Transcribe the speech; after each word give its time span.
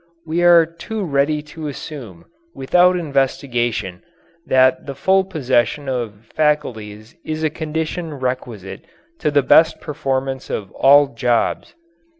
We 0.25 0.41
are 0.41 0.65
too 0.65 1.03
ready 1.03 1.43
to 1.53 1.67
assume 1.67 2.25
without 2.55 2.97
investigation 2.97 4.01
that 4.47 4.87
the 4.87 4.95
full 4.95 5.23
possession 5.23 5.87
of 5.87 6.25
faculties 6.35 7.15
is 7.23 7.43
a 7.43 7.51
condition 7.51 8.15
requisite 8.15 8.83
to 9.19 9.29
the 9.29 9.43
best 9.43 9.79
performance 9.79 10.49
of 10.49 10.71
all 10.71 11.13
jobs. 11.13 11.75